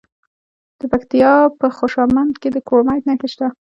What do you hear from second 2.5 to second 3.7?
د کرومایټ نښې شته.